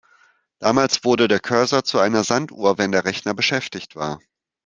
Damals 0.57 1.03
wurde 1.03 1.27
der 1.27 1.39
Cursor 1.39 1.83
zu 1.83 1.99
einer 1.99 2.23
Sanduhr, 2.23 2.79
wenn 2.79 2.91
der 2.91 3.05
Rechner 3.05 3.35
beschäftigt 3.35 3.95
war. 3.95 4.17